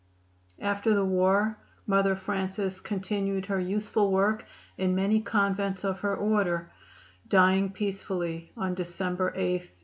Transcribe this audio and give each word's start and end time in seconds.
After 0.63 0.95
the 0.95 1.05
war 1.05 1.59
Mother 1.85 2.15
Frances 2.15 2.79
continued 2.79 3.45
her 3.45 3.59
useful 3.59 4.11
work 4.11 4.45
in 4.75 4.95
many 4.95 5.21
convents 5.21 5.83
of 5.83 5.99
her 5.99 6.15
order, 6.15 6.71
dying 7.27 7.71
peacefully 7.71 8.51
on 8.57 8.73
December 8.73 9.29
8, 9.35 9.69
1888. 9.69 9.77